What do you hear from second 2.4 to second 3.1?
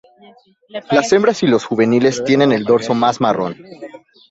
el dorso